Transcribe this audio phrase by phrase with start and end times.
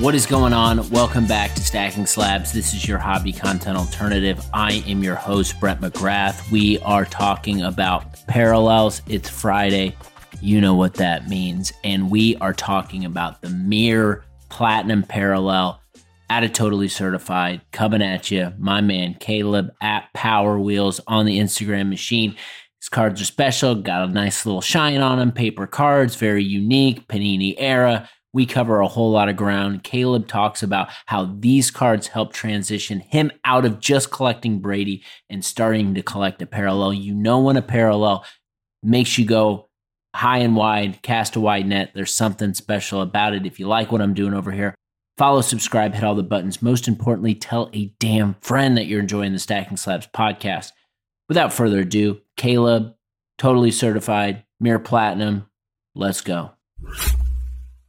[0.00, 0.88] What is going on?
[0.90, 2.52] Welcome back to Stacking Slabs.
[2.52, 4.40] This is your hobby content alternative.
[4.54, 6.48] I am your host, Brett McGrath.
[6.52, 9.02] We are talking about parallels.
[9.08, 9.96] It's Friday.
[10.40, 11.72] You know what that means.
[11.82, 15.82] And we are talking about the Mirror Platinum Parallel
[16.30, 18.52] at a totally certified coming at you.
[18.56, 22.36] My man Caleb at Power Wheels on the Instagram machine.
[22.78, 27.08] His cards are special, got a nice little shine on them, paper cards, very unique,
[27.08, 28.08] Panini era.
[28.32, 29.84] We cover a whole lot of ground.
[29.84, 35.44] Caleb talks about how these cards help transition him out of just collecting Brady and
[35.44, 36.92] starting to collect a parallel.
[36.92, 38.24] You know, when a parallel
[38.82, 39.68] makes you go
[40.14, 43.46] high and wide, cast a wide net, there's something special about it.
[43.46, 44.74] If you like what I'm doing over here,
[45.16, 46.60] follow, subscribe, hit all the buttons.
[46.62, 50.72] Most importantly, tell a damn friend that you're enjoying the Stacking Slabs podcast.
[51.28, 52.94] Without further ado, Caleb,
[53.36, 55.46] totally certified, Mirror Platinum.
[55.94, 56.52] Let's go.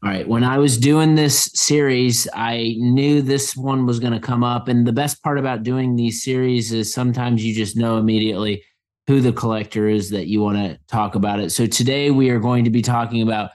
[0.02, 0.26] All right.
[0.26, 4.70] When I was doing this series, I knew this one was going to come up.
[4.70, 8.64] And the best part about doing these series is sometimes you just know immediately
[9.08, 11.50] who the collector is that you want to talk about it.
[11.50, 13.52] So today we are going to be talking about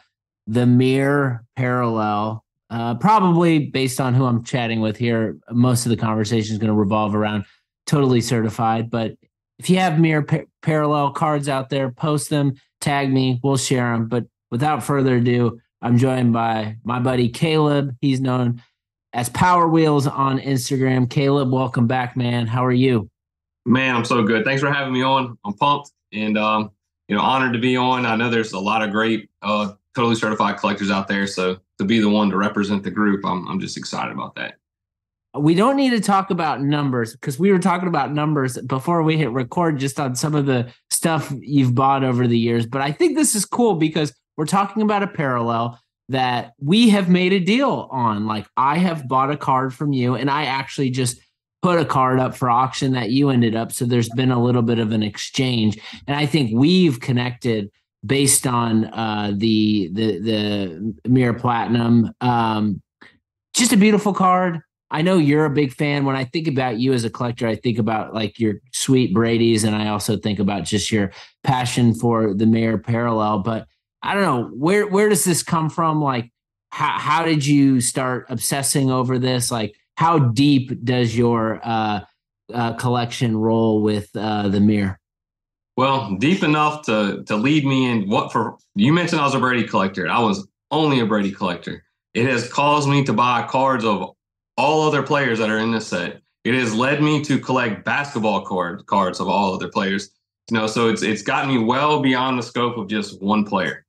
[0.46, 2.44] the Mirror parallel.
[2.68, 6.72] Uh, probably based on who I'm chatting with here, most of the conversation is going
[6.72, 7.46] to revolve around
[7.86, 8.90] totally certified.
[8.90, 9.14] But
[9.58, 13.94] if you have Mirror par- parallel cards out there, post them, tag me, we'll share
[13.94, 14.08] them.
[14.08, 17.94] But without further ado, I'm joined by my buddy Caleb.
[18.00, 18.62] He's known
[19.12, 21.10] as Power Wheels on Instagram.
[21.10, 22.46] Caleb, welcome back, man.
[22.46, 23.10] How are you?
[23.66, 24.46] Man, I'm so good.
[24.46, 25.36] Thanks for having me on.
[25.44, 26.70] I'm pumped and um,
[27.08, 28.06] you know honored to be on.
[28.06, 31.84] I know there's a lot of great uh, totally certified collectors out there, so to
[31.84, 34.54] be the one to represent the group, I'm I'm just excited about that.
[35.38, 39.18] We don't need to talk about numbers because we were talking about numbers before we
[39.18, 42.64] hit record just on some of the stuff you've bought over the years.
[42.64, 47.08] But I think this is cool because we're talking about a parallel that we have
[47.08, 48.26] made a deal on.
[48.26, 51.18] Like I have bought a card from you and I actually just
[51.62, 53.72] put a card up for auction that you ended up.
[53.72, 55.78] So there's been a little bit of an exchange.
[56.06, 57.70] And I think we've connected
[58.04, 62.12] based on uh, the the the Mirror Platinum.
[62.20, 62.82] Um,
[63.54, 64.60] just a beautiful card.
[64.90, 66.04] I know you're a big fan.
[66.04, 69.64] When I think about you as a collector, I think about like your sweet Brady's,
[69.64, 71.12] and I also think about just your
[71.42, 73.38] passion for the Mirror parallel.
[73.38, 73.66] But
[74.04, 76.02] I don't know where where does this come from?
[76.02, 76.30] Like,
[76.70, 79.50] how how did you start obsessing over this?
[79.50, 82.00] Like, how deep does your uh,
[82.52, 85.00] uh, collection roll with uh, the mirror?
[85.78, 89.40] Well, deep enough to to lead me in what for you mentioned I was a
[89.40, 90.06] Brady collector.
[90.06, 91.82] I was only a Brady collector.
[92.12, 94.10] It has caused me to buy cards of
[94.58, 96.20] all other players that are in this set.
[96.44, 100.10] It has led me to collect basketball card cards of all other players.
[100.50, 103.83] You know, so it's it's gotten me well beyond the scope of just one player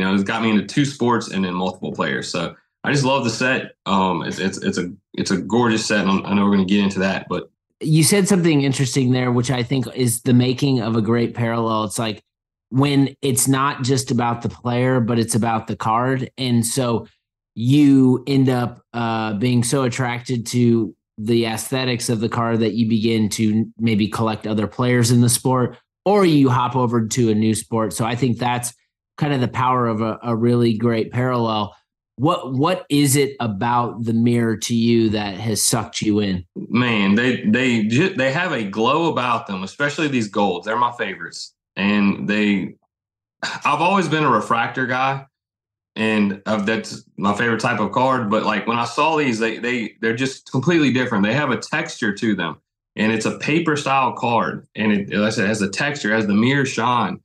[0.00, 2.32] you know, it's got me into two sports and then multiple players.
[2.32, 3.72] So I just love the set.
[3.84, 6.06] Um, it's it's it's a it's a gorgeous set.
[6.06, 7.50] And I know we're going to get into that, but
[7.80, 11.84] you said something interesting there, which I think is the making of a great parallel.
[11.84, 12.22] It's like
[12.70, 17.06] when it's not just about the player, but it's about the card, and so
[17.54, 22.88] you end up uh, being so attracted to the aesthetics of the card that you
[22.88, 27.34] begin to maybe collect other players in the sport, or you hop over to a
[27.34, 27.92] new sport.
[27.92, 28.72] So I think that's
[29.20, 31.76] kind of the power of a, a really great parallel.
[32.16, 36.44] What what is it about the mirror to you that has sucked you in?
[36.56, 40.66] Man, they they they have a glow about them, especially these golds.
[40.66, 42.74] They're my favorites, and they.
[43.42, 45.24] I've always been a refractor guy,
[45.96, 48.30] and uh, that's my favorite type of card.
[48.30, 51.24] But like when I saw these, they they they're just completely different.
[51.24, 52.60] They have a texture to them,
[52.96, 56.12] and it's a paper style card, and it, like I said, it has a texture,
[56.12, 57.20] has the mirror shine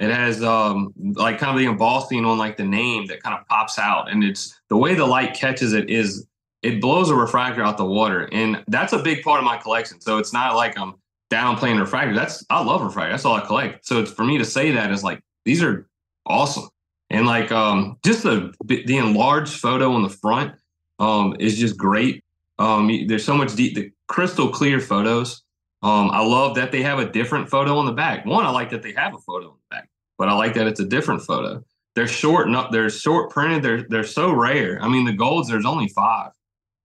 [0.00, 3.46] it has um, like kind of the embossing on like the name that kind of
[3.48, 6.26] pops out, and it's the way the light catches it is
[6.62, 10.00] it blows a refractor out the water, and that's a big part of my collection.
[10.00, 10.94] So it's not like I'm
[11.30, 12.14] downplaying refractor.
[12.14, 13.12] That's I love refractor.
[13.12, 13.86] That's all I collect.
[13.86, 15.88] So it's for me to say that is like these are
[16.26, 16.68] awesome,
[17.10, 20.54] and like um, just the the enlarged photo on the front
[20.98, 22.22] um, is just great.
[22.58, 25.42] Um, there's so much deep, the crystal clear photos.
[25.82, 28.26] Um, I love that they have a different photo on the back.
[28.26, 29.88] One, I like that they have a photo on the back,
[30.18, 31.64] but I like that it's a different photo.
[31.94, 33.62] They're short, no, they're short printed.
[33.62, 34.80] They're they're so rare.
[34.82, 36.32] I mean, the golds there's only five.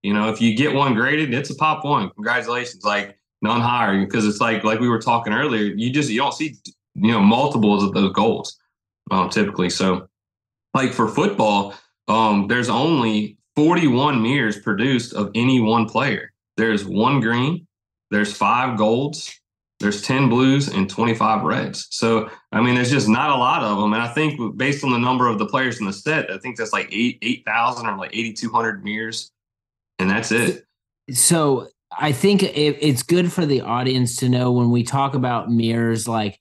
[0.02, 2.10] You know, if you get one graded, it's a pop one.
[2.10, 5.62] Congratulations, like none higher because it's like like we were talking earlier.
[5.62, 6.56] You just you don't see
[6.94, 8.58] you know multiples of those golds
[9.10, 9.70] um, typically.
[9.70, 10.08] So,
[10.72, 11.74] like for football,
[12.08, 16.32] um, there's only 41 mirrors produced of any one player.
[16.56, 17.66] There's one green,
[18.10, 19.40] there's five golds,
[19.84, 21.86] there's 10 blues and 25 reds.
[21.90, 23.92] So, I mean, there's just not a lot of them.
[23.92, 26.56] And I think based on the number of the players in the set, I think
[26.56, 29.30] that's like eight 8,000 or like 8,200 mirrors.
[29.98, 30.64] and that's it.
[31.10, 35.50] So I think it, it's good for the audience to know when we talk about
[35.50, 36.40] mirrors, like,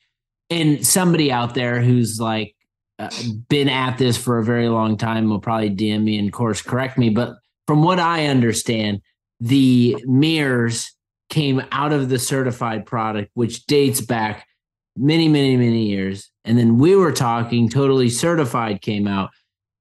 [0.49, 2.55] and somebody out there who's like
[2.97, 3.09] uh,
[3.49, 6.97] been at this for a very long time will probably DM me and course correct
[6.97, 7.09] me.
[7.09, 7.35] But
[7.67, 9.01] from what I understand,
[9.41, 10.93] the mirrors
[11.33, 14.47] came out of the certified product, which dates back
[14.95, 16.29] many, many, many years.
[16.45, 19.31] And then we were talking totally certified came out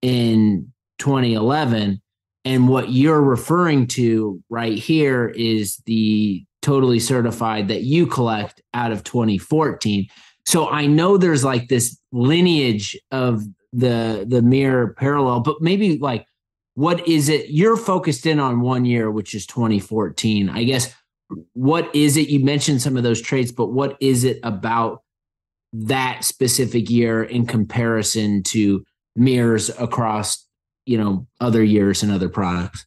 [0.00, 2.00] in 2011.
[2.46, 8.90] And what you're referring to right here is the totally certified that you collect out
[8.90, 10.06] of 2014.
[10.46, 13.42] So I know there's like this lineage of
[13.74, 16.24] the the mirror parallel, but maybe like
[16.74, 20.94] what is it you're focused in on one year which is 2014 i guess
[21.52, 25.02] what is it you mentioned some of those traits but what is it about
[25.72, 28.84] that specific year in comparison to
[29.16, 30.46] mirrors across
[30.86, 32.84] you know other years and other products?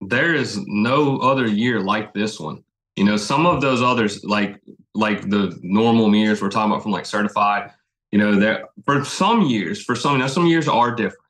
[0.00, 2.62] There is no other year like this one.
[2.96, 4.60] You know some of those others like
[4.94, 7.70] like the normal mirrors we're talking about from like certified
[8.10, 11.22] you know there for some years for some know some years are different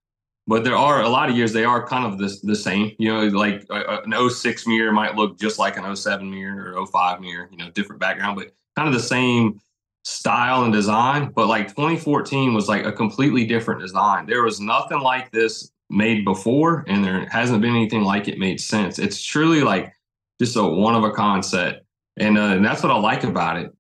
[0.49, 2.93] but there are a lot of years they are kind of the, the same.
[2.99, 6.87] You know, like a, an 06 mirror might look just like an 07 mirror or
[6.87, 9.61] 05 mirror, you know, different background, but kind of the same
[10.05, 11.33] style and design.
[11.35, 14.25] But like 2014 was like a completely different design.
[14.25, 18.59] There was nothing like this made before, and there hasn't been anything like it made
[18.59, 18.99] since.
[18.99, 19.93] It's truly like
[20.41, 21.85] just a one of a concept.
[22.17, 23.71] And, uh, and that's what I like about it.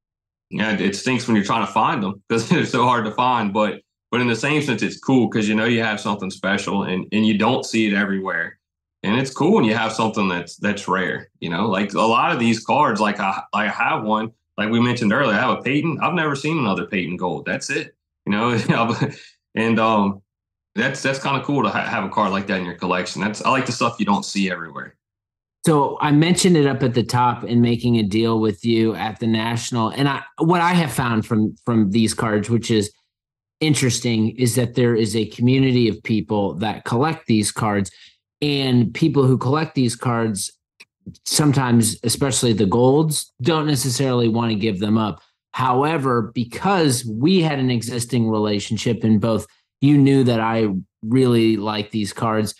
[0.50, 3.55] Yeah, it stinks when you're trying to find them because they're so hard to find,
[3.55, 6.84] but but in the same sense, it's cool because you know you have something special
[6.84, 8.58] and, and you don't see it everywhere.
[9.02, 11.28] And it's cool when you have something that's that's rare.
[11.40, 14.81] You know, like a lot of these cards, like I, I have one, like we
[14.81, 15.99] mentioned earlier, I have a Peyton.
[16.02, 17.46] I've never seen another Peyton Gold.
[17.46, 17.94] That's it.
[18.26, 18.58] You know,
[19.55, 20.22] and um,
[20.75, 23.22] that's that's kind of cool to ha- have a card like that in your collection.
[23.22, 24.96] That's I like the stuff you don't see everywhere.
[25.64, 29.20] So I mentioned it up at the top in making a deal with you at
[29.20, 32.93] the national, and I what I have found from from these cards, which is
[33.60, 37.90] interesting is that there is a community of people that collect these cards
[38.40, 40.52] and people who collect these cards
[41.25, 45.20] sometimes especially the golds don't necessarily want to give them up.
[45.52, 49.46] However because we had an existing relationship and both
[49.81, 50.69] you knew that i
[51.02, 52.55] really like these cards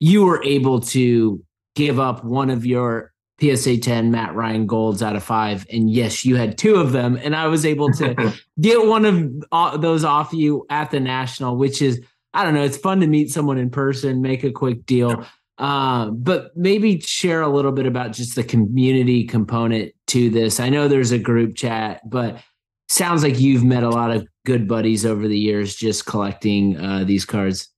[0.00, 1.42] you were able to
[1.74, 5.66] give up one of your PSA 10 Matt Ryan golds out of five.
[5.72, 7.18] And yes, you had two of them.
[7.22, 9.04] And I was able to get one
[9.50, 12.00] of those off you at the National, which is,
[12.32, 15.26] I don't know, it's fun to meet someone in person, make a quick deal.
[15.56, 20.58] Uh, but maybe share a little bit about just the community component to this.
[20.58, 22.40] I know there's a group chat, but
[22.88, 27.04] sounds like you've met a lot of good buddies over the years just collecting uh,
[27.04, 27.68] these cards.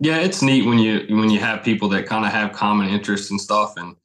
[0.00, 3.30] Yeah, it's neat when you when you have people that kind of have common interests
[3.30, 3.96] and stuff, and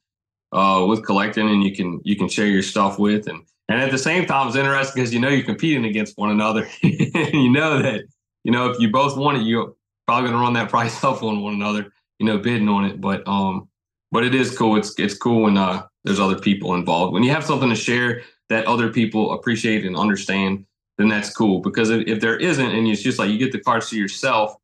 [0.52, 3.92] uh, with collecting, and you can you can share your stuff with, and and at
[3.92, 7.52] the same time, it's interesting because you know you're competing against one another, and you
[7.52, 8.06] know that
[8.44, 9.74] you know if you both want it, you're
[10.08, 13.00] probably gonna run that price up on one another, you know, bidding on it.
[13.00, 13.70] But um,
[14.12, 14.78] but it is cool.
[14.78, 17.14] It's it's cool when uh there's other people involved.
[17.14, 20.66] When you have something to share that other people appreciate and understand,
[20.98, 21.62] then that's cool.
[21.62, 24.56] Because if, if there isn't, and it's just like you get the cards to yourself,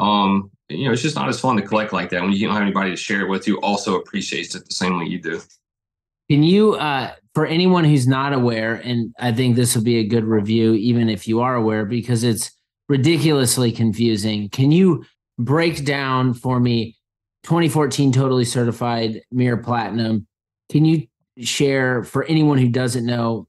[0.00, 2.54] um, you know, it's just not as fun to collect like that when you don't
[2.54, 5.40] have anybody to share it with who also appreciates it the same way you do.
[6.30, 10.04] Can you, uh, for anyone who's not aware, and I think this will be a
[10.04, 12.50] good review, even if you are aware, because it's
[12.88, 14.48] ridiculously confusing.
[14.48, 15.04] Can you
[15.38, 16.96] break down for me
[17.44, 20.26] 2014 totally certified mirror platinum?
[20.70, 21.06] Can you
[21.38, 23.48] share for anyone who doesn't know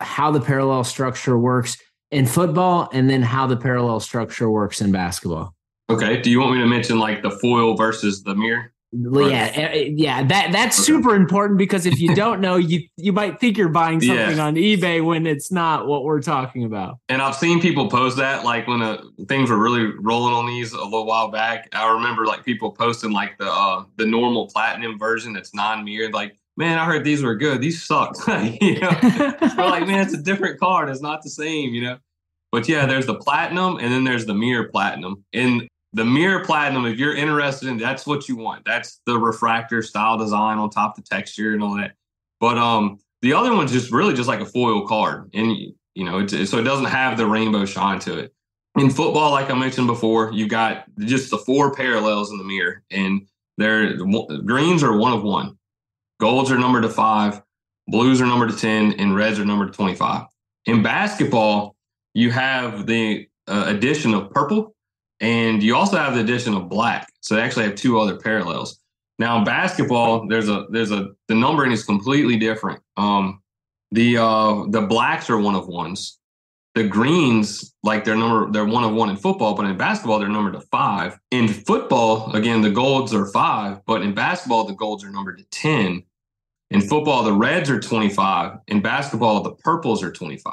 [0.00, 1.76] how the parallel structure works
[2.10, 5.54] in football and then how the parallel structure works in basketball?
[5.90, 6.20] Okay.
[6.20, 8.72] Do you want me to mention like the foil versus the mirror?
[8.90, 10.86] Yeah, eh, eh, yeah, that that's okay.
[10.86, 14.46] super important because if you don't know, you you might think you're buying something yeah.
[14.46, 16.98] on eBay when it's not what we're talking about.
[17.10, 20.72] And I've seen people post that like when uh, things were really rolling on these
[20.72, 21.68] a little while back.
[21.74, 26.14] I remember like people posting like the uh, the normal platinum version that's non-mirrored.
[26.14, 27.60] Like, man, I heard these were good.
[27.60, 28.16] These suck.
[28.60, 30.88] you know, we're like, man, it's a different card.
[30.88, 31.74] It's not the same.
[31.74, 31.98] You know.
[32.50, 35.24] But yeah, there's the platinum and then there's the mirror platinum.
[35.34, 35.68] And
[35.98, 38.64] the mirror platinum, if you're interested in that's what you want.
[38.64, 41.92] That's the refractor style design on top, the texture and all that.
[42.40, 45.54] But um, the other one's just really just like a foil card, and
[45.94, 48.32] you know, it's, so it doesn't have the rainbow shine to it.
[48.76, 52.82] In football, like I mentioned before, you got just the four parallels in the mirror,
[52.90, 53.26] and
[53.56, 55.58] they're greens are one of one,
[56.20, 57.42] golds are numbered to five,
[57.88, 60.26] blues are numbered to ten, and reds are numbered to twenty-five.
[60.66, 61.74] In basketball,
[62.14, 64.74] you have the uh, addition of purple
[65.20, 67.08] and you also have the addition of black.
[67.20, 68.78] So they actually have two other parallels.
[69.18, 72.80] Now in basketball, there's a there's a the numbering is completely different.
[72.96, 73.42] Um,
[73.90, 76.18] the uh the blacks are one of ones.
[76.74, 80.28] The greens, like they're number they're one of one in football, but in basketball they're
[80.28, 81.18] numbered to five.
[81.32, 85.44] In football, again, the golds are five, but in basketball the golds are numbered to
[85.44, 86.04] ten.
[86.70, 88.58] In football, the reds are 25.
[88.68, 90.52] In basketball, the purples are 25.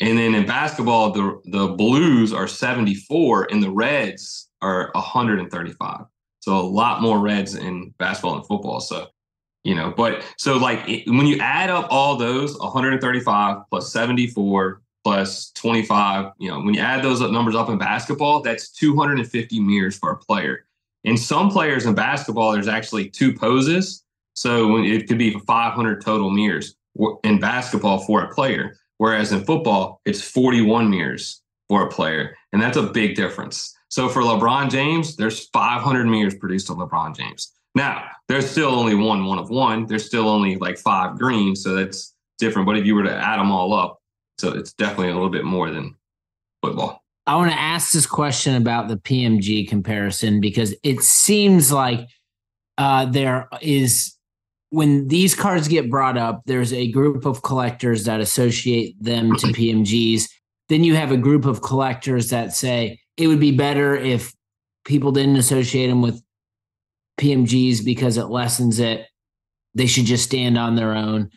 [0.00, 6.06] And then in basketball, the the blues are 74 and the reds are 135.
[6.40, 8.80] So a lot more reds in basketball and football.
[8.80, 9.06] So,
[9.62, 14.82] you know, but so like it, when you add up all those 135 plus 74
[15.04, 19.96] plus 25, you know, when you add those numbers up in basketball, that's 250 mirrors
[19.96, 20.66] for a player.
[21.04, 24.02] In some players in basketball, there's actually two poses.
[24.34, 26.74] So it could be 500 total mirrors
[27.22, 28.76] in basketball for a player.
[28.98, 32.36] Whereas in football, it's 41 mirrors for a player.
[32.52, 33.74] And that's a big difference.
[33.88, 37.52] So for LeBron James, there's 500 mirrors produced on LeBron James.
[37.74, 39.86] Now, there's still only one one of one.
[39.86, 41.62] There's still only like five greens.
[41.62, 42.66] So that's different.
[42.66, 44.00] But if you were to add them all up,
[44.38, 45.96] so it's definitely a little bit more than
[46.62, 47.02] football.
[47.26, 52.08] I want to ask this question about the PMG comparison because it seems like
[52.76, 54.14] uh, there is
[54.74, 59.46] when these cards get brought up, there's a group of collectors that associate them to
[59.46, 60.28] PMGs.
[60.68, 64.34] Then you have a group of collectors that say it would be better if
[64.84, 66.20] people didn't associate them with
[67.20, 69.06] PMGs because it lessens it.
[69.74, 71.30] They should just stand on their own.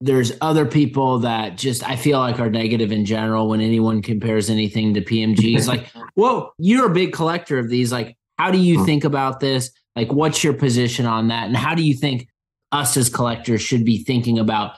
[0.00, 4.48] There's other people that just I feel like are negative in general when anyone compares
[4.48, 5.66] anything to PMGs.
[5.66, 7.92] like, whoa, you're a big collector of these.
[7.92, 8.86] Like, how do you mm.
[8.86, 9.70] think about this?
[9.94, 11.46] Like, what's your position on that?
[11.46, 12.29] And how do you think
[12.72, 14.76] us as collectors should be thinking about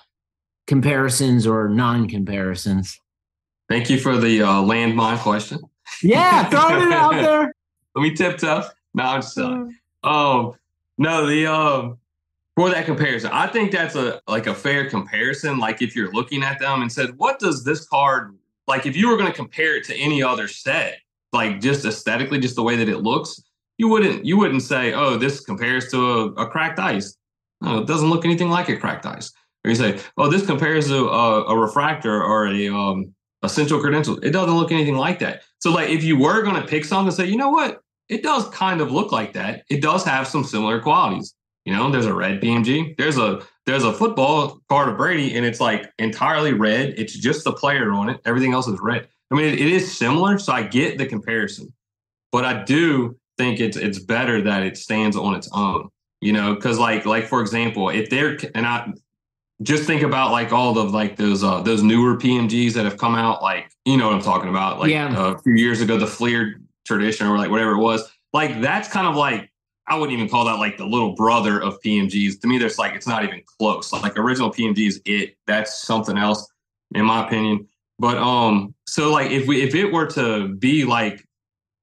[0.66, 2.98] comparisons or non-comparisons.
[3.68, 5.60] Thank you for the uh, landmine question.
[6.02, 7.54] Yeah, throwing it out there.
[7.94, 8.68] Let me tip tiptoe.
[8.94, 10.52] No, I'm just Um,
[10.98, 11.98] no, the um
[12.56, 15.58] for that comparison, I think that's a like a fair comparison.
[15.58, 18.84] Like if you're looking at them and said, what does this card like?
[18.86, 20.98] If you were going to compare it to any other set,
[21.32, 23.42] like just aesthetically, just the way that it looks,
[23.78, 27.16] you wouldn't you wouldn't say, oh, this compares to a, a cracked ice.
[27.64, 29.32] It doesn't look anything like a cracked ice.
[29.64, 34.18] Or you say, oh, this compares to a, a refractor or a um, essential credential.
[34.18, 35.42] It doesn't look anything like that.
[35.60, 38.22] So, like, if you were going to pick something and say, you know what, it
[38.22, 39.64] does kind of look like that.
[39.70, 41.34] It does have some similar qualities.
[41.64, 42.96] You know, there's a red PMG.
[42.96, 46.94] There's a there's a football card of Brady, and it's like entirely red.
[46.96, 48.20] It's just the player on it.
[48.24, 49.08] Everything else is red.
[49.30, 51.72] I mean, it, it is similar, so I get the comparison,
[52.32, 55.88] but I do think it's it's better that it stands on its own
[56.22, 58.90] you know because like like for example if they're and i
[59.62, 63.14] just think about like all of like those uh those newer pmgs that have come
[63.14, 65.08] out like you know what i'm talking about like yeah.
[65.18, 68.88] uh, a few years ago the Fleer tradition or like whatever it was like that's
[68.88, 69.50] kind of like
[69.88, 72.94] i wouldn't even call that like the little brother of pmgs to me there's like
[72.94, 73.92] it's not even close.
[73.92, 75.36] Like original pmg is it.
[75.46, 76.50] That's something else
[76.94, 77.68] in my opinion.
[77.98, 81.26] But um so like if we if it were to be like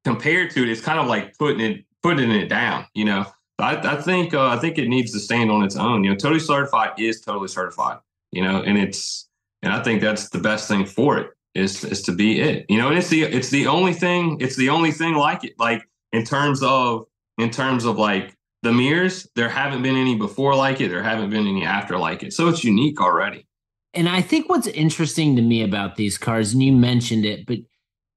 [0.04, 3.26] compared to it it's kind of like putting it putting it down you know
[3.62, 6.04] I, I think uh, I think it needs to stand on its own.
[6.04, 8.00] You know, totally certified is totally certified.
[8.32, 9.28] You know, and it's
[9.62, 12.66] and I think that's the best thing for it is is to be it.
[12.70, 15.54] You know, and it's the it's the only thing it's the only thing like it.
[15.60, 17.06] Like in terms of
[17.38, 20.90] in terms of like the mirrors, there haven't been any before like it.
[20.90, 22.34] There haven't been any after like it.
[22.34, 23.48] So it's unique already.
[23.94, 27.58] And I think what's interesting to me about these cars, and you mentioned it, but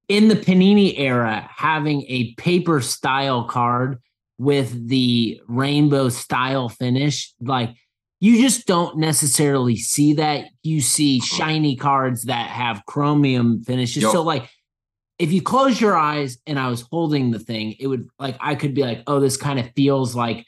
[0.09, 3.99] in the Panini era, having a paper style card
[4.43, 7.33] with the rainbow style finish.
[7.41, 7.77] Like
[8.19, 10.47] you just don't necessarily see that.
[10.65, 14.03] You see shiny cards that have chromium finishes.
[14.03, 14.13] Yep.
[14.13, 14.51] So like
[15.21, 18.57] if you close your eyes and I was holding the thing, it would like I
[18.57, 20.45] could be like, oh, this kind of feels like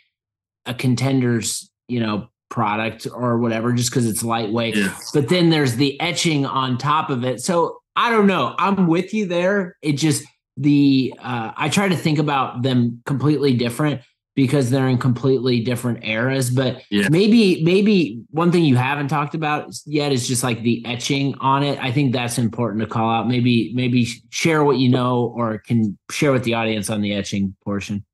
[0.67, 4.75] a contender's, you know, product or whatever, just because it's lightweight.
[4.75, 4.97] Yeah.
[5.13, 7.41] But then there's the etching on top of it.
[7.43, 8.57] So I don't know.
[8.59, 9.77] I'm with you there.
[9.83, 10.25] It just
[10.56, 14.02] the uh, I try to think about them completely different
[14.34, 16.50] because they're in completely different eras.
[16.50, 17.08] But yeah.
[17.08, 21.62] maybe maybe one thing you haven't talked about yet is just like the etching on
[21.62, 21.78] it.
[21.80, 23.28] I think that's important to call out.
[23.28, 27.54] Maybe maybe share what you know or can share with the audience on the etching
[27.64, 28.04] portion.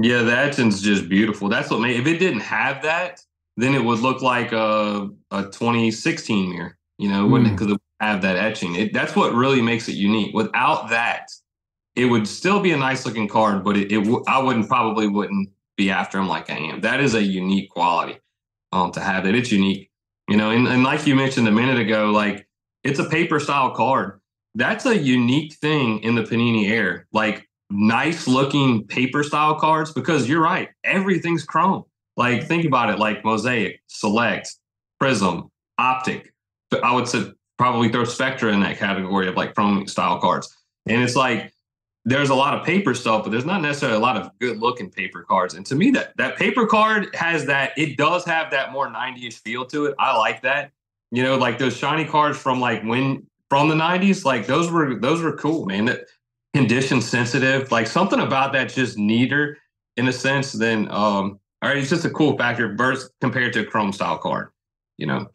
[0.00, 1.48] Yeah, the etching's just beautiful.
[1.48, 3.20] That's what made if it didn't have that,
[3.56, 6.78] then it would look like a a 2016 mirror.
[6.98, 7.74] You know, wouldn't because mm.
[7.74, 8.74] it have that etching.
[8.74, 10.34] It, that's what really makes it unique.
[10.34, 11.30] Without that,
[11.96, 15.08] it would still be a nice looking card, but it, it w- I wouldn't probably
[15.08, 16.82] wouldn't be after him like I am.
[16.82, 18.18] That is a unique quality
[18.70, 19.34] um, to have that.
[19.34, 19.90] It's unique,
[20.28, 20.50] you know.
[20.50, 22.46] And, and like you mentioned a minute ago, like
[22.84, 24.20] it's a paper style card.
[24.54, 27.04] That's a unique thing in the Panini era.
[27.12, 31.84] Like nice looking paper style cards because you're right, everything's chrome.
[32.16, 34.54] Like think about it, like mosaic, select,
[34.98, 36.32] prism, optic.
[36.82, 37.24] I would say
[37.58, 40.54] probably throw Spectra in that category of like chrome style cards.
[40.86, 41.52] And it's like
[42.06, 44.88] there's a lot of paper stuff, but there's not necessarily a lot of good looking
[44.88, 45.54] paper cards.
[45.54, 47.76] And to me, that that paper card has that.
[47.76, 49.94] It does have that more 90ish feel to it.
[49.98, 50.70] I like that.
[51.10, 54.94] You know, like those shiny cards from like when from the 90s, like those were
[54.94, 55.86] those were cool, man.
[55.86, 56.02] That
[56.54, 59.58] condition sensitive, like something about that just neater
[59.96, 61.40] in a sense than um.
[61.62, 64.50] All right, it's just a cool factor versus compared to a Chrome style card.
[64.98, 65.26] You know,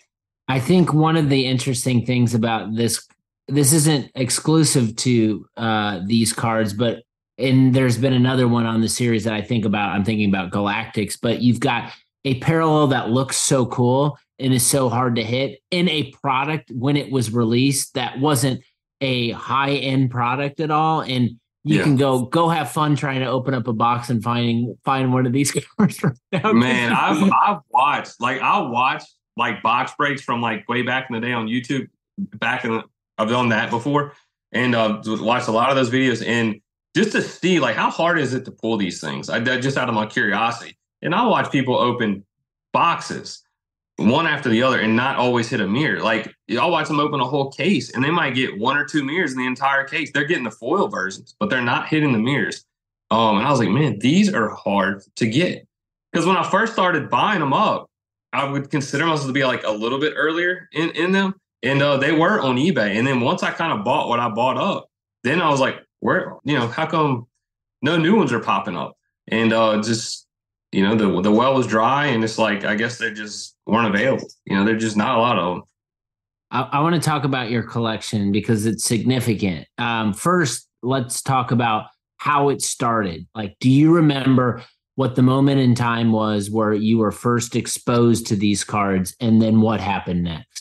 [0.48, 3.06] I think one of the interesting things about this
[3.52, 7.04] this isn't exclusive to uh, these cards, but
[7.38, 9.90] and there's been another one on the series that I think about.
[9.90, 11.92] I'm thinking about Galactics, but you've got
[12.24, 16.72] a parallel that looks so cool and is so hard to hit in a product
[16.72, 18.62] when it was released that wasn't
[19.02, 21.02] a high end product at all.
[21.02, 21.84] And you yeah.
[21.84, 25.26] can go go have fun trying to open up a box and finding find one
[25.26, 26.04] of these cards.
[26.32, 31.16] Man, I've I've watched like I watched like box breaks from like way back in
[31.16, 31.88] the day on YouTube.
[32.18, 32.84] Back in the,
[33.22, 34.14] I've done that before
[34.52, 36.60] and uh, watched a lot of those videos and
[36.96, 39.30] just to see like how hard is it to pull these things.
[39.30, 42.26] I just out of my curiosity, and I watch people open
[42.74, 43.44] boxes
[43.98, 46.02] one after the other and not always hit a mirror.
[46.02, 49.04] Like I'll watch them open a whole case and they might get one or two
[49.04, 50.12] mirrors in the entire case.
[50.12, 52.66] They're getting the foil versions, but they're not hitting the mirrors.
[53.10, 55.68] Um, and I was like, man, these are hard to get.
[56.12, 57.90] Because when I first started buying them up,
[58.34, 61.36] I would consider myself to be like a little bit earlier in, in them.
[61.64, 62.98] And uh, they were on eBay.
[62.98, 64.90] And then once I kind of bought what I bought up,
[65.24, 67.28] then I was like, where, you know, how come
[67.82, 68.98] no new ones are popping up?
[69.28, 70.28] And uh, just
[70.72, 73.94] you know the the well was dry and it's like i guess they just weren't
[73.94, 74.28] available.
[74.46, 75.64] You know there's just not a lot of them
[76.52, 79.68] i, I want to talk about your collection because it's significant.
[79.78, 83.28] Um, first let's talk about how it started.
[83.36, 84.64] Like do you remember
[84.96, 89.42] what the moment in time was where you were first exposed to these cards and
[89.42, 90.61] then what happened next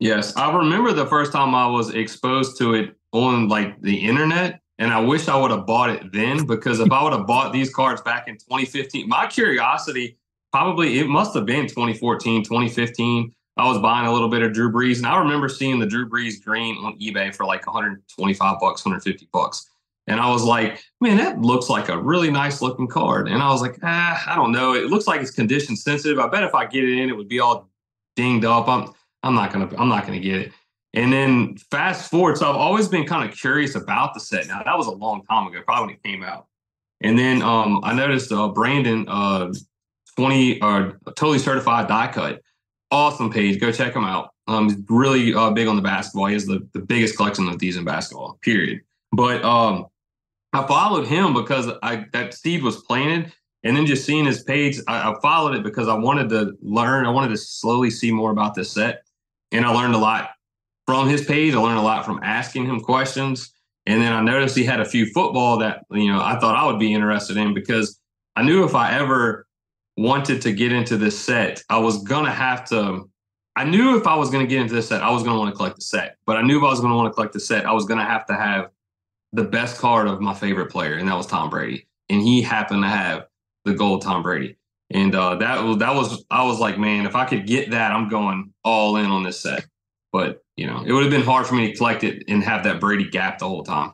[0.00, 4.60] yes i remember the first time i was exposed to it on like the internet
[4.80, 7.52] and I wish I would have bought it then because if I would have bought
[7.52, 10.16] these cards back in 2015, my curiosity
[10.52, 13.32] probably it must have been 2014, 2015.
[13.58, 16.08] I was buying a little bit of Drew Brees, and I remember seeing the Drew
[16.08, 19.68] Brees green on eBay for like 125 bucks, 150 bucks.
[20.06, 23.28] And I was like, man, that looks like a really nice looking card.
[23.28, 24.72] And I was like, ah, I don't know.
[24.72, 26.18] It looks like it's condition sensitive.
[26.18, 27.68] I bet if I get it in, it would be all
[28.16, 28.66] dinged up.
[28.66, 30.52] I'm I'm not gonna I'm not gonna get it.
[30.92, 34.48] And then fast forward, so I've always been kind of curious about the set.
[34.48, 36.46] Now that was a long time ago, probably when it came out.
[37.00, 39.52] And then um, I noticed uh, Brandon, uh,
[40.16, 42.42] twenty uh, totally certified die cut,
[42.90, 43.60] awesome page.
[43.60, 44.30] Go check him out.
[44.48, 46.26] Um, he's really uh, big on the basketball.
[46.26, 48.38] He has the, the biggest collection of these in basketball.
[48.42, 48.80] Period.
[49.12, 49.86] But um,
[50.52, 54.80] I followed him because I that seed was planted, and then just seeing his page,
[54.88, 57.06] I, I followed it because I wanted to learn.
[57.06, 59.04] I wanted to slowly see more about this set,
[59.52, 60.30] and I learned a lot
[60.86, 61.54] from his page.
[61.54, 63.52] I learned a lot from asking him questions.
[63.86, 66.66] And then I noticed he had a few football that, you know, I thought I
[66.66, 67.98] would be interested in because
[68.36, 69.46] I knew if I ever
[69.96, 73.08] wanted to get into this set, I was going to have to.
[73.56, 75.38] I knew if I was going to get into this set, I was going to
[75.38, 76.16] want to collect the set.
[76.24, 77.84] But I knew if I was going to want to collect the set, I was
[77.84, 78.70] going to have to have
[79.32, 81.86] the best card of my favorite player, and that was Tom Brady.
[82.08, 83.26] And he happened to have
[83.64, 84.56] the gold Tom Brady.
[84.90, 87.92] And uh, that was that was I was like, man, if I could get that,
[87.92, 89.64] I'm going all in on this set.
[90.12, 92.64] But you know, it would have been hard for me to collect it and have
[92.64, 93.92] that Brady gap the whole time.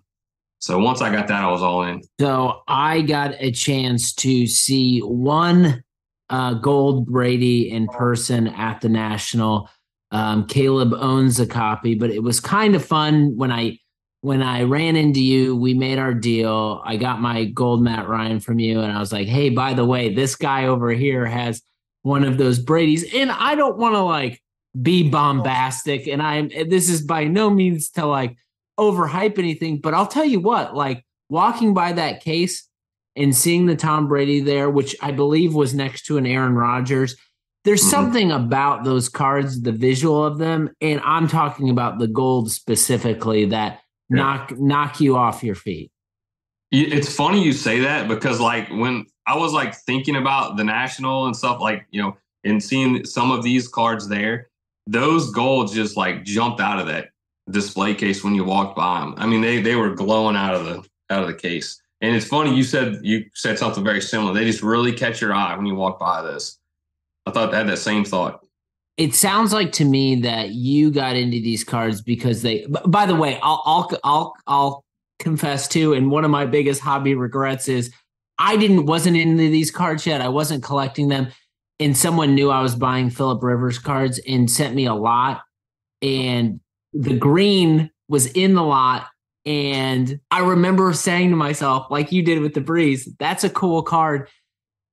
[0.58, 2.02] So once I got that, I was all in.
[2.18, 5.84] So I got a chance to see one
[6.30, 9.68] uh, gold Brady in person at the National.
[10.10, 13.78] Um, Caleb owns a copy, but it was kind of fun when I
[14.26, 15.54] when I ran into you.
[15.54, 16.82] We made our deal.
[16.84, 19.84] I got my gold Matt Ryan from you, and I was like, "Hey, by the
[19.84, 21.62] way, this guy over here has
[22.02, 24.42] one of those Brady's, and I don't want to like."
[24.82, 26.06] be bombastic.
[26.06, 28.36] And I'm this is by no means to like
[28.78, 32.68] overhype anything, but I'll tell you what, like walking by that case
[33.14, 37.16] and seeing the Tom Brady there, which I believe was next to an Aaron Rodgers.
[37.64, 37.90] There's mm-hmm.
[37.90, 43.46] something about those cards, the visual of them, and I'm talking about the gold specifically
[43.46, 44.16] that yeah.
[44.16, 45.90] knock knock you off your feet.
[46.72, 51.26] It's funny you say that because like when I was like thinking about the national
[51.26, 54.48] and stuff, like you know, and seeing some of these cards there,
[54.86, 57.10] those golds just like jumped out of that
[57.50, 59.14] display case when you walked by them.
[59.16, 61.80] I mean, they they were glowing out of the out of the case.
[62.00, 64.34] And it's funny you said you said something very similar.
[64.34, 66.58] They just really catch your eye when you walk by this.
[67.24, 68.45] I thought I had that same thought.
[68.96, 72.66] It sounds like to me that you got into these cards because they.
[72.86, 74.84] By the way, I'll I'll I'll I'll
[75.18, 77.92] confess to, and one of my biggest hobby regrets is
[78.38, 80.20] I didn't wasn't into these cards yet.
[80.20, 81.28] I wasn't collecting them,
[81.78, 85.42] and someone knew I was buying Philip Rivers cards and sent me a lot,
[86.00, 86.60] and
[86.94, 89.08] the green was in the lot.
[89.44, 93.82] And I remember saying to myself, like you did with the Brees, that's a cool
[93.82, 94.28] card.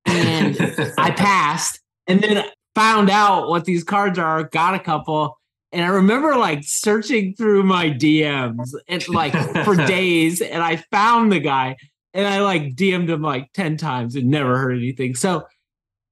[0.06, 0.58] And
[0.98, 5.40] I passed and then found out what these cards are, got a couple.
[5.72, 9.34] And I remember like searching through my DMs and like
[9.66, 11.78] for days, and I found the guy
[12.14, 15.16] and I like DM'd him like 10 times and never heard anything.
[15.16, 15.46] So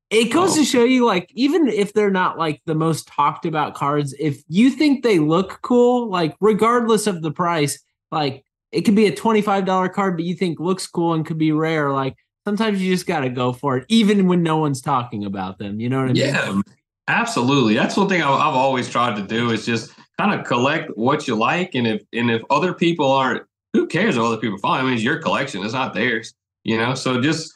[0.10, 0.60] it goes oh.
[0.60, 4.42] to show you like even if they're not like the most talked about cards, if
[4.48, 7.80] you think they look cool, like regardless of the price,
[8.12, 11.52] like it could be a $25 card, but you think looks cool and could be
[11.52, 12.16] rare, like
[12.52, 15.80] sometimes you just got to go for it, even when no one's talking about them.
[15.80, 16.16] You know what I mean?
[16.18, 16.62] Yeah,
[17.08, 17.76] absolutely.
[17.76, 21.36] That's one thing I've, always tried to do is just kind of collect what you
[21.36, 24.76] like, and if and if other people aren't, who cares if other people follow?
[24.76, 26.34] I mean, it's your collection; it's not theirs.
[26.66, 27.54] You know, so just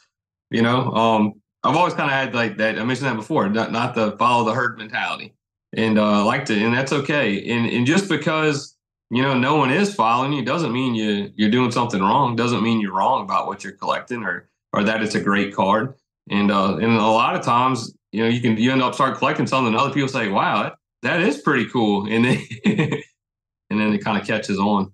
[0.50, 2.78] you know, um, I've always kind of had like that.
[2.78, 5.34] I mentioned that before, not not the follow the herd mentality,
[5.74, 7.46] and uh, like to, and that's okay.
[7.50, 8.74] And and just because
[9.10, 12.34] you know no one is following you doesn't mean you you're doing something wrong.
[12.34, 15.94] Doesn't mean you're wrong about what you're collecting or or that it's a great card.
[16.30, 19.18] And uh, and a lot of times, you know, you can you end up start
[19.18, 22.42] collecting something, and other people say, "Wow, that, that is pretty cool," and then
[23.70, 24.92] and then it kind of catches on.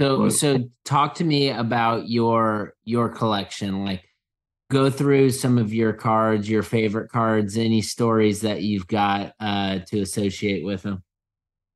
[0.00, 3.84] So but, so talk to me about your your collection.
[3.84, 4.04] Like,
[4.70, 9.80] go through some of your cards, your favorite cards, any stories that you've got uh,
[9.88, 11.02] to associate with them.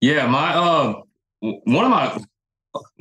[0.01, 0.95] Yeah, my uh,
[1.41, 2.19] one of my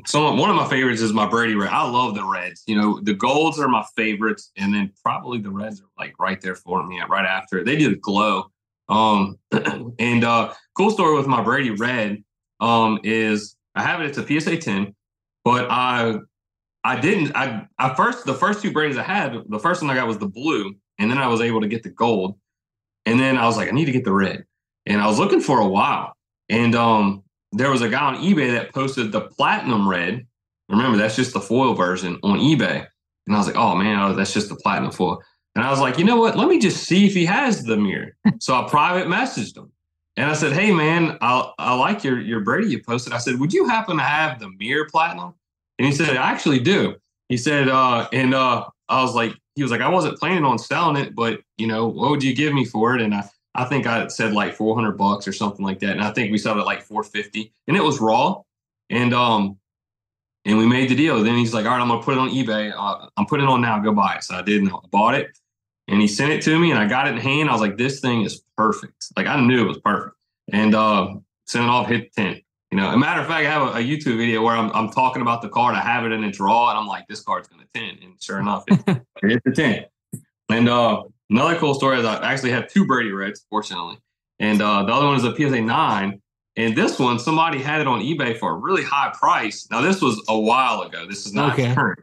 [0.06, 1.70] so one of my favorites is my Brady red.
[1.70, 2.64] I love the reds.
[2.68, 6.42] You know, the golds are my favorites, and then probably the reds are like right
[6.42, 7.64] there for me, right after.
[7.64, 8.52] They do the glow.
[8.88, 9.38] Um,
[10.00, 12.24] and uh, cool story with my Brady red
[12.60, 14.08] um is I have it.
[14.08, 14.96] It's a PSA ten,
[15.44, 16.16] but I
[16.84, 17.36] I didn't.
[17.36, 19.36] I I first the first two Brady's I had.
[19.48, 21.84] The first one I got was the blue, and then I was able to get
[21.84, 22.38] the gold,
[23.06, 24.46] and then I was like, I need to get the red,
[24.86, 26.14] and I was looking for a while,
[26.50, 30.26] and um there was a guy on eBay that posted the platinum red.
[30.70, 32.86] Remember, that's just the foil version on eBay.
[33.28, 35.22] And I was like, oh man, oh, that's just the platinum foil.
[35.56, 36.38] And I was like, you know what?
[36.38, 38.16] Let me just see if he has the mirror.
[38.40, 39.72] so I private messaged him.
[40.16, 43.14] And I said, hey man, I, I like your, your Brady you posted.
[43.14, 45.34] I said, would you happen to have the mirror platinum?
[45.78, 46.96] And he said, I actually do.
[47.30, 50.58] He said, uh, and uh, I was like, he was like, I wasn't planning on
[50.58, 53.02] selling it, but you know, what would you give me for it?
[53.02, 53.24] And I,
[53.60, 55.92] I think I said like 400 bucks or something like that.
[55.92, 58.42] And I think we sold it like 450 and it was raw.
[58.90, 59.58] And, um,
[60.46, 61.22] and we made the deal.
[61.22, 62.74] Then he's like, all right, I'm going to put it on eBay.
[62.76, 63.78] Uh, I'm putting it on now.
[63.80, 64.24] Go buy it.
[64.24, 65.38] So I did and I bought it
[65.90, 67.50] and he sent it to me and I got it in hand.
[67.50, 69.08] I was like, this thing is perfect.
[69.18, 70.16] Like I knew it was perfect.
[70.54, 72.42] And, uh, sent it off, hit 10.
[72.72, 74.90] You know, a matter of fact, I have a, a, YouTube video where I'm, I'm
[74.90, 75.76] talking about the card.
[75.76, 77.98] I have it in its raw, and I'm like, this card's going to 10.
[78.04, 79.86] And sure enough, it, it hit the 10.
[80.50, 83.98] And uh, Another cool story is I actually have two Brady Reds, fortunately.
[84.40, 86.22] And uh, the other one is a PSA 9.
[86.56, 89.68] And this one, somebody had it on eBay for a really high price.
[89.70, 91.06] Now, this was a while ago.
[91.08, 91.74] This is not okay.
[91.74, 92.00] current.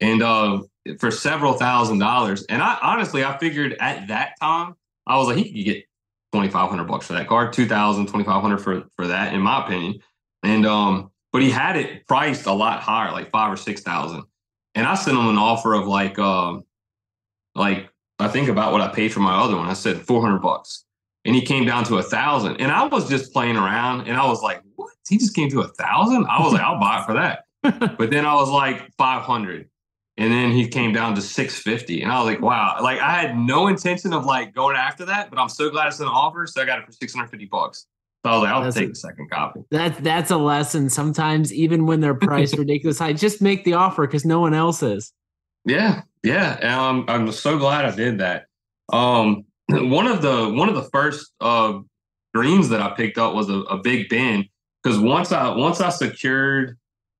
[0.00, 0.62] And uh,
[0.98, 2.44] for several thousand dollars.
[2.48, 4.74] And I honestly, I figured at that time,
[5.06, 5.84] I was like, he could get
[6.32, 10.00] 2500 bucks for that card, 2000 2500 for for that, in my opinion.
[10.42, 14.22] And, um, but he had it priced a lot higher, like five or 6,000.
[14.74, 16.64] And I sent him an offer of like, um,
[17.54, 19.68] like I think about what I paid for my other one.
[19.68, 20.84] I said 400 bucks.
[21.24, 22.60] And he came down to a thousand.
[22.60, 24.90] And I was just playing around and I was like, what?
[25.08, 26.26] He just came to a thousand?
[26.26, 27.44] I was like, I'll buy it for that.
[27.98, 29.68] but then I was like 500.
[30.16, 32.02] And then he came down to 650.
[32.02, 32.78] And I was like, wow.
[32.82, 36.00] Like I had no intention of like going after that, but I'm so glad it's
[36.00, 36.46] an offer.
[36.46, 37.86] So I got it for 650 bucks.
[38.24, 39.60] So I was like, I'll that's take a, the second copy.
[39.70, 40.90] That's that's a lesson.
[40.90, 44.82] Sometimes even when they're priced ridiculous high, just make the offer because no one else
[44.82, 45.12] is.
[45.64, 48.46] Yeah, yeah, um, I'm so glad I did that.
[48.92, 51.78] Um, one of the one of the first uh,
[52.34, 54.48] greens that I picked up was a, a Big Ben
[54.82, 56.76] because once I once I secured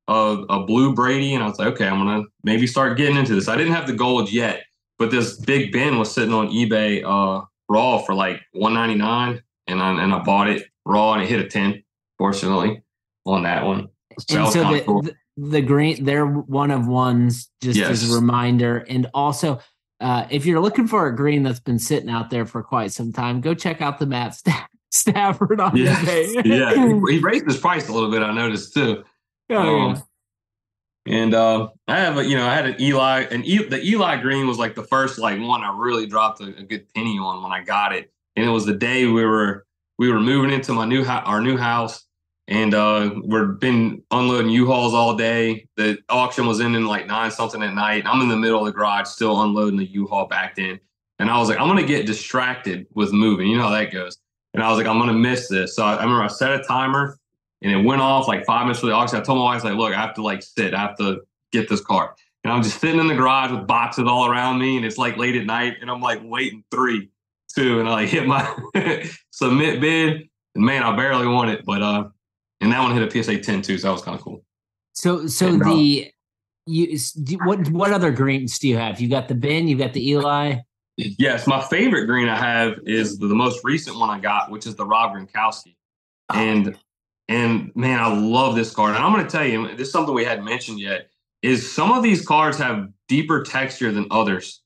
[0.09, 3.35] a, a, blue Brady and I was like, okay, I'm gonna maybe start getting into
[3.35, 3.49] this.
[3.49, 4.65] I didn't have the gold yet,
[4.99, 10.03] but this Big Ben was sitting on eBay uh, raw for like 199, and I
[10.03, 11.83] and I bought it raw and it hit a 10.
[12.19, 12.83] Fortunately,
[13.25, 13.89] on that one.
[14.19, 15.03] So and so the, cool.
[15.03, 17.91] the, the green they're one of ones just yes.
[17.91, 19.59] as a reminder and also
[20.01, 23.13] uh, if you're looking for a green that's been sitting out there for quite some
[23.13, 24.37] time go check out the matt
[24.91, 26.01] stafford on yeah.
[26.45, 26.75] yeah
[27.07, 29.03] he, he, raised his price a little bit i noticed too
[29.51, 30.03] oh, um,
[31.07, 31.17] yeah.
[31.17, 34.21] and uh, i have a you know i had an eli and e, the eli
[34.21, 37.43] green was like the first like one i really dropped a, a good penny on
[37.43, 39.65] when i got it and it was the day we were
[39.99, 42.05] we were moving into my new ho- our new house
[42.51, 45.69] and uh, we're been unloading U-Hauls all day.
[45.77, 48.03] The auction was in in like nine something at night.
[48.05, 50.79] I'm in the middle of the garage still unloading the U-Haul back in,
[51.21, 53.47] and I was like, I'm gonna get distracted with moving.
[53.47, 54.19] You know how that goes.
[54.53, 55.77] And I was like, I'm gonna miss this.
[55.77, 57.17] So I, I remember I set a timer,
[57.63, 59.19] and it went off like five minutes for the auction.
[59.19, 60.75] I told my wife, like, look, I have to like sit.
[60.75, 61.21] I have to
[61.53, 62.17] get this car.
[62.43, 65.17] And I'm just sitting in the garage with boxes all around me, and it's like
[65.17, 67.11] late at night, and I'm like waiting three,
[67.55, 68.57] two, and I like hit my
[69.31, 70.29] submit bid.
[70.57, 72.09] And man, I barely won it, but uh,
[72.61, 74.45] and that one hit a PSA 10 too, so that was kind of cool.
[74.93, 76.13] So, so and, uh, the
[76.67, 76.99] you
[77.45, 79.01] what what other greens do you have?
[79.01, 80.57] You got the Ben, you got the Eli.
[80.97, 84.67] Yes, my favorite green I have is the, the most recent one I got, which
[84.67, 85.77] is the Rob Gronkowski,
[86.29, 86.39] oh.
[86.39, 86.77] and
[87.29, 88.95] and man, I love this card.
[88.95, 91.09] And I'm going to tell you, this is something we hadn't mentioned yet.
[91.43, 94.63] Is some of these cards have deeper texture than others.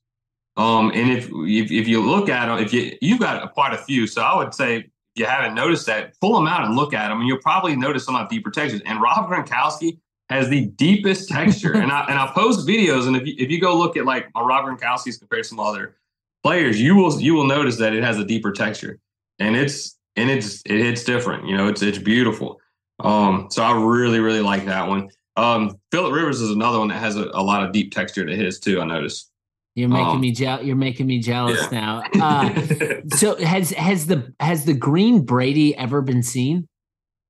[0.57, 3.77] Um, and if, if if you look at them, if you you've got quite a
[3.77, 7.09] few, so I would say you haven't noticed that, pull them out and look at
[7.09, 8.81] them, and you'll probably notice some of the deeper textures.
[8.85, 9.99] And Rob Gronkowski
[10.29, 11.73] has the deepest texture.
[11.73, 14.27] and I and I post videos, and if you, if you go look at like
[14.35, 15.95] my Rob Gronkowski's compared to some other
[16.43, 18.99] players, you will you will notice that it has a deeper texture,
[19.39, 21.47] and it's and it's it, hits different.
[21.47, 22.59] You know, it's it's beautiful.
[22.99, 25.09] Um, so I really really like that one.
[25.37, 28.35] Um, Philip Rivers is another one that has a, a lot of deep texture to
[28.35, 28.81] his too.
[28.81, 29.31] I noticed.
[29.75, 31.79] You're making um, me je- You're making me jealous yeah.
[31.79, 32.03] now.
[32.21, 32.61] Uh,
[33.15, 36.67] so has has the has the green Brady ever been seen?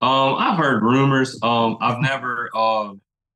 [0.01, 1.39] Um, I've heard rumors.
[1.41, 2.93] Um, I've never, uh,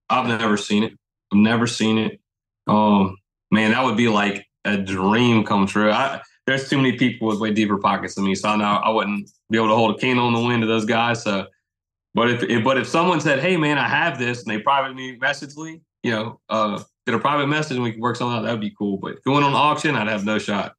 [0.10, 0.94] I've never seen it.
[1.32, 2.20] I've never seen it.
[2.68, 3.18] Um,
[3.50, 5.90] man, that would be like a dream come true.
[5.90, 8.90] I, there's too many people with way deeper pockets than me, so I know I
[8.90, 11.24] wouldn't be able to hold a candle in the wind to those guys.
[11.24, 11.48] So,
[12.14, 15.18] but if, if but if someone said, "Hey, man, I have this," and they privately
[15.18, 18.44] message me, you know, uh, get a private message and we can work something out.
[18.44, 18.98] That would be cool.
[18.98, 20.74] But went on auction, I'd have no shot.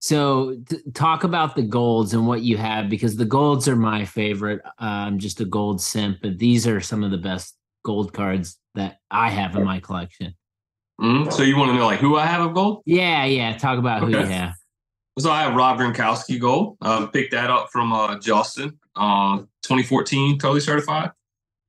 [0.00, 4.04] So t- talk about the golds and what you have because the golds are my
[4.04, 4.60] favorite.
[4.64, 8.58] Uh, I'm just a gold simp, but these are some of the best gold cards
[8.74, 10.34] that I have in my collection.
[11.00, 11.30] Mm-hmm.
[11.30, 12.82] So you want to know like who I have of gold?
[12.84, 13.56] Yeah, yeah.
[13.56, 14.12] Talk about okay.
[14.12, 14.54] who you have.
[15.18, 16.78] So I have Rob Gronkowski gold.
[16.80, 21.10] Um, picked that up from uh, Justin, uh, 2014, totally certified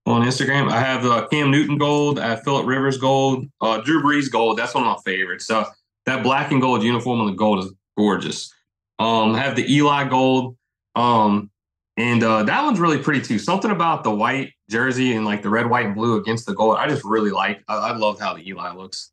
[0.06, 0.70] on Instagram.
[0.70, 2.20] I have uh, Cam Newton gold.
[2.20, 3.48] I have Philip Rivers gold.
[3.62, 4.58] Uh, Drew Brees gold.
[4.58, 5.46] That's one of my favorites.
[5.46, 5.66] So
[6.06, 8.54] that black and gold uniform on the gold is gorgeous.
[9.00, 10.58] Um, I have the Eli gold.
[10.96, 11.50] Um,
[11.98, 13.38] and uh, that one's really pretty too.
[13.38, 16.78] Something about the white jersey and like the red, white, and blue against the gold.
[16.78, 17.63] I just really like.
[17.68, 19.12] I, I love how the Eli looks.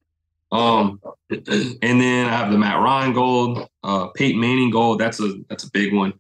[0.51, 1.01] Um,
[1.31, 4.99] and then I have the Matt Ryan gold, uh, Peyton Manning gold.
[4.99, 6.15] That's a that's a big one.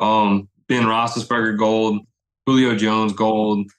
[0.00, 2.06] Um, Ben Roethlisberger gold,
[2.46, 3.70] Julio Jones gold,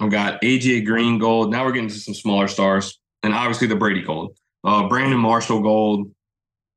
[0.00, 1.50] I've got AJ Green gold.
[1.50, 5.62] Now we're getting to some smaller stars, and obviously the Brady gold, uh, Brandon Marshall
[5.62, 6.10] gold,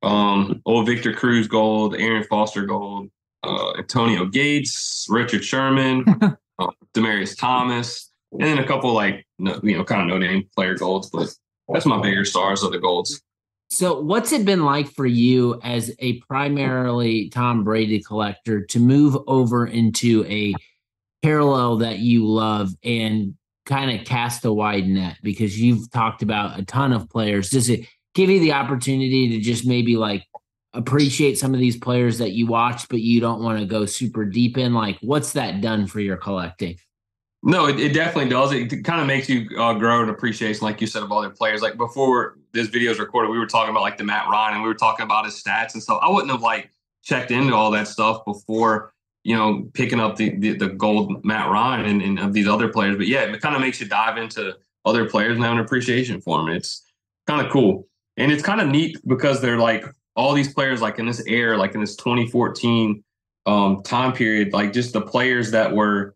[0.03, 3.09] um, old Victor Cruz gold, Arian Foster gold,
[3.43, 6.05] uh, Antonio Gates, Richard Sherman,
[6.59, 10.75] uh, Demaryius Thomas, and then a couple like you know kind of no name player
[10.75, 11.33] golds, but
[11.67, 13.21] that's my bigger stars of the golds.
[13.71, 19.15] So, what's it been like for you as a primarily Tom Brady collector to move
[19.27, 20.55] over into a
[21.21, 26.59] parallel that you love and kind of cast a wide net because you've talked about
[26.59, 27.49] a ton of players.
[27.49, 30.25] Does it give you the opportunity to just maybe like
[30.73, 34.25] appreciate some of these players that you watch, but you don't want to go super
[34.25, 34.73] deep in?
[34.73, 36.77] Like, what's that done for your collecting?
[37.41, 38.51] No, it, it definitely does.
[38.51, 41.61] It kind of makes you uh, grow an appreciation, like you said, of other players.
[41.61, 44.63] Like before this video is recorded, we were talking about like the Matt Ryan, and
[44.63, 45.99] we were talking about his stats and stuff.
[46.01, 46.71] I wouldn't have like
[47.03, 48.91] checked into all that stuff before
[49.29, 52.67] you know, picking up the, the, the gold Matt Ryan and, and, of these other
[52.67, 52.97] players.
[52.97, 56.19] But yeah, it kind of makes you dive into other players and have an appreciation
[56.19, 56.49] for them.
[56.49, 56.83] It's
[57.27, 57.87] kind of cool.
[58.17, 61.57] And it's kind of neat because they're like all these players, like in this era,
[61.57, 63.03] like in this 2014
[63.45, 66.15] um, time period, like just the players that were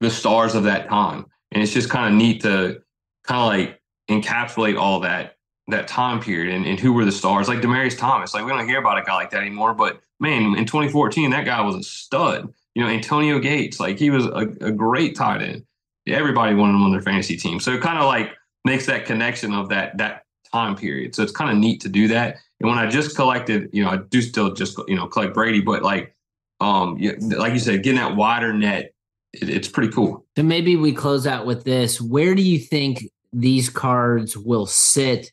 [0.00, 1.26] the stars of that time.
[1.52, 2.82] And it's just kind of neat to
[3.22, 5.36] kind of like encapsulate all that
[5.68, 8.34] that time period and, and who were the stars like Demaryius Thomas.
[8.34, 11.44] Like we don't hear about a guy like that anymore, but man, in 2014, that
[11.44, 12.52] guy was a stud.
[12.74, 15.64] You know, Antonio Gates, like he was a, a great tight end.
[16.06, 17.60] Everybody wanted him on their fantasy team.
[17.60, 18.32] So it kind of like
[18.64, 21.14] makes that connection of that that time period.
[21.14, 22.38] So it's kind of neat to do that.
[22.60, 25.60] And when I just collected, you know, I do still just you know collect Brady,
[25.60, 26.14] but like
[26.60, 28.92] um like you said, getting that wider net,
[29.32, 30.26] it, it's pretty cool.
[30.36, 32.00] So maybe we close out with this.
[32.00, 35.32] Where do you think these cards will sit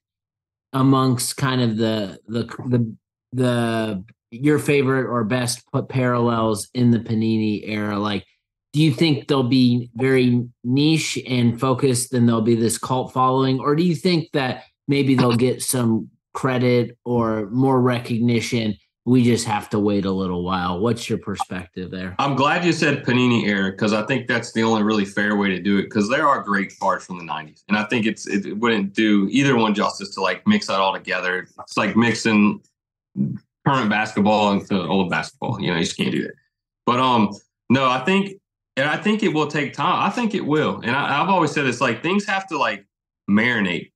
[0.73, 2.95] amongst kind of the the the
[3.33, 7.99] the your favorite or best put parallels in the Panini era?
[7.99, 8.25] Like,
[8.73, 13.59] do you think they'll be very niche and focused and there'll be this cult following?
[13.59, 19.45] Or do you think that maybe they'll get some credit or more recognition we just
[19.45, 20.79] have to wait a little while.
[20.79, 22.15] What's your perspective there?
[22.19, 25.49] I'm glad you said Panini era because I think that's the only really fair way
[25.49, 27.63] to do it because there are great cards from the 90s.
[27.67, 30.93] And I think it's it wouldn't do either one justice to like mix that all
[30.93, 31.47] together.
[31.59, 32.61] It's like mixing
[33.67, 35.59] current basketball into old basketball.
[35.59, 36.33] You know, you just can't do that.
[36.85, 37.35] But um,
[37.69, 38.39] no, I think
[38.77, 40.05] and I think it will take time.
[40.05, 40.79] I think it will.
[40.81, 42.85] And I, have always said it's like things have to like
[43.29, 43.90] marinate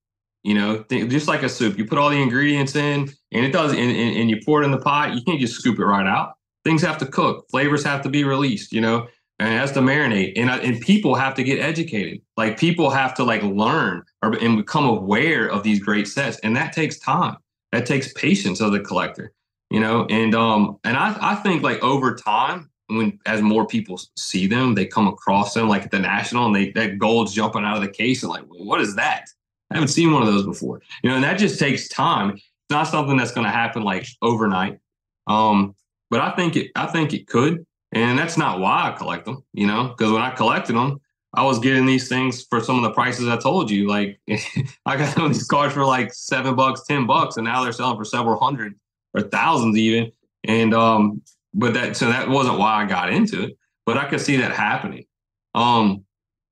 [0.45, 3.51] you know, th- just like a soup, you put all the ingredients in, and it
[3.51, 5.15] does, and, and, and, you pour it in the pot.
[5.15, 6.35] You can't just scoop it right out.
[6.63, 7.49] Things have to cook.
[7.49, 8.71] Flavors have to be released.
[8.71, 9.07] You know,
[9.39, 10.33] and it has to marinate.
[10.35, 12.21] And and people have to get educated.
[12.37, 16.55] Like people have to like learn or and become aware of these great sets, and
[16.55, 17.37] that takes time.
[17.71, 19.33] That takes patience of the collector.
[19.71, 23.99] You know, and um, and I I think like over time, when as more people
[24.15, 27.63] see them, they come across them like at the national, and they that gold's jumping
[27.63, 29.25] out of the case, and like, well, what is that?
[29.71, 30.81] I haven't seen one of those before.
[31.03, 32.31] You know, and that just takes time.
[32.31, 34.79] It's not something that's going to happen like overnight.
[35.27, 35.75] Um,
[36.09, 36.71] but I think it.
[36.75, 39.43] I think it could, and that's not why I collect them.
[39.53, 40.99] You know, because when I collected them,
[41.33, 43.87] I was getting these things for some of the prices I told you.
[43.87, 44.19] Like
[44.85, 47.73] I got some of these cards for like seven bucks, ten bucks, and now they're
[47.73, 48.75] selling for several hundred
[49.13, 50.11] or thousands even.
[50.45, 51.21] And um,
[51.53, 53.57] but that so that wasn't why I got into it.
[53.85, 55.05] But I could see that happening.
[55.53, 56.05] Um,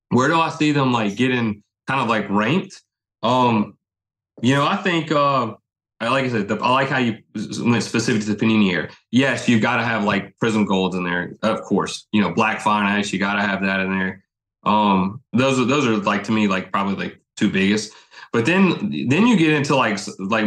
[0.10, 2.82] where do I see them like getting kind of like ranked?
[3.24, 3.78] Um,
[4.42, 5.56] you know, I think uh,
[6.02, 7.18] like I said, the, I like how you
[7.64, 8.90] went specific to the Panini here.
[9.12, 12.08] Yes, you've got to have like Prizm Golds in there, of course.
[12.12, 14.24] You know, Black Finite, you got to have that in there.
[14.64, 17.94] Um, those are those are like to me like probably like two biggest.
[18.32, 20.46] But then then you get into like like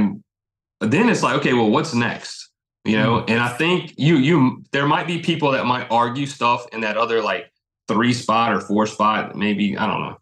[0.81, 2.51] then it's like okay, well, what's next?
[2.85, 3.31] You know, mm-hmm.
[3.31, 6.97] and I think you you there might be people that might argue stuff in that
[6.97, 7.51] other like
[7.89, 10.19] three spot or four spot, maybe I don't know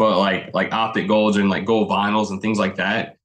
[0.00, 3.18] but like like optic golds and like gold vinyls and things like that.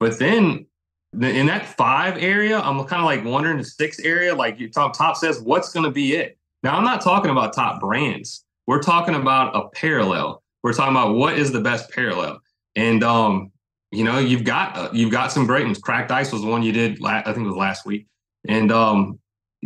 [0.00, 0.64] But then
[1.12, 4.96] in that five area, I'm kind of like wondering the six area, like your top
[4.96, 6.38] top says, what's going to be it?
[6.62, 8.42] Now I'm not talking about top brands.
[8.66, 10.42] We're talking about a parallel.
[10.62, 12.40] We're talking about what is the best parallel.
[12.74, 13.52] And um,
[13.90, 15.78] you know, you've got uh, you've got some great ones.
[15.78, 17.02] Cracked Ice was the one you did.
[17.02, 18.06] La- I think it was last week.
[18.48, 19.18] And um,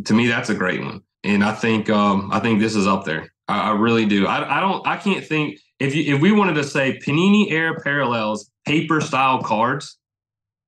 [0.07, 1.03] to me, that's a great one.
[1.23, 3.33] And I think um, I think this is up there.
[3.47, 4.27] I, I really do.
[4.27, 4.85] I, I don't.
[4.88, 9.42] I can't think if you if we wanted to say Panini era parallels paper style
[9.42, 9.98] cards,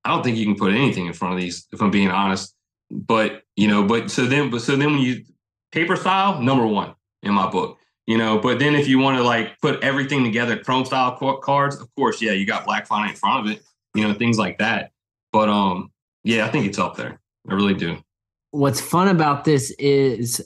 [0.03, 1.67] I don't think you can put anything in front of these.
[1.71, 2.55] If I'm being honest,
[2.89, 5.23] but you know, but so then, but so then when you
[5.71, 8.39] paper style number one in my book, you know.
[8.39, 12.21] But then if you want to like put everything together, chrome style cards, of course,
[12.21, 13.61] yeah, you got Black Finite in front of it,
[13.93, 14.91] you know, things like that.
[15.31, 15.91] But um,
[16.23, 17.19] yeah, I think it's up there.
[17.49, 17.97] I really do.
[18.51, 20.45] What's fun about this is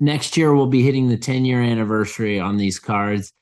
[0.00, 3.32] next year we'll be hitting the 10 year anniversary on these cards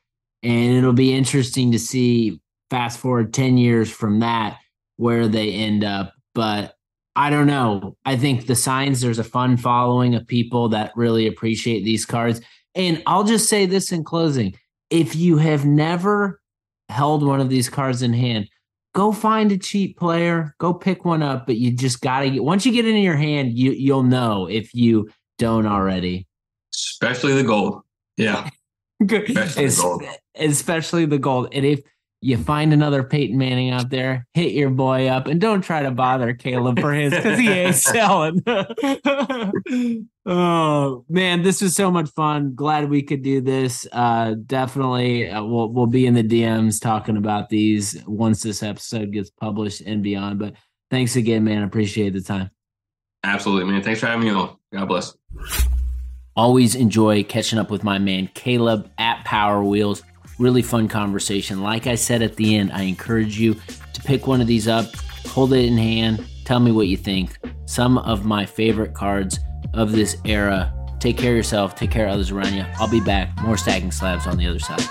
[0.46, 4.58] and it'll be interesting to see fast forward 10 years from that
[4.96, 6.14] where they end up.
[6.34, 6.74] But
[7.16, 7.96] i don't know.
[8.04, 12.40] I think the signs there's a fun following of people that really appreciate these cards.
[12.76, 14.54] And i'll just say this in closing.
[14.88, 16.40] If you have never
[16.88, 18.48] held one of these cards in hand
[18.94, 22.64] go find a cheap player go pick one up but you just gotta get once
[22.64, 26.28] you get it in your hand you you'll know if you don't already.
[26.72, 27.82] Especially the gold.
[28.16, 28.48] Yeah
[29.00, 30.04] especially, the gold.
[30.36, 31.48] especially the gold.
[31.52, 31.80] And if
[32.22, 35.90] you find another Peyton Manning out there, hit your boy up and don't try to
[35.90, 38.42] bother Caleb for his because he ain't selling.
[40.26, 42.54] oh man, this was so much fun.
[42.54, 43.86] Glad we could do this.
[43.92, 49.12] Uh, definitely, uh, we'll we'll be in the DMs talking about these once this episode
[49.12, 50.38] gets published and beyond.
[50.38, 50.54] But
[50.90, 51.62] thanks again, man.
[51.62, 52.50] Appreciate the time.
[53.24, 53.82] Absolutely, man.
[53.82, 54.56] Thanks for having me on.
[54.72, 55.16] God bless.
[56.36, 60.02] Always enjoy catching up with my man Caleb at Power Wheels.
[60.38, 61.62] Really fun conversation.
[61.62, 63.54] Like I said at the end, I encourage you
[63.94, 64.94] to pick one of these up,
[65.28, 67.38] hold it in hand, tell me what you think.
[67.64, 69.40] Some of my favorite cards
[69.72, 70.72] of this era.
[71.00, 72.66] Take care of yourself, take care of others around you.
[72.78, 73.34] I'll be back.
[73.42, 74.82] More stacking slabs on the other side.